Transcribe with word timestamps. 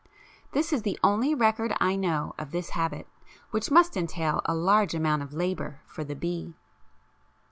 This 0.53 0.73
is 0.73 0.81
the 0.81 0.97
only 1.03 1.35
record 1.35 1.75
I 1.79 1.95
know 1.95 2.33
of 2.39 2.49
this 2.49 2.71
habit, 2.71 3.05
which 3.51 3.69
must 3.69 3.95
entail 3.95 4.41
a 4.45 4.55
large 4.55 4.95
amount 4.95 5.21
of 5.21 5.31
labour 5.31 5.81
for 5.85 6.03
the 6.03 6.15
bee. 6.15 6.55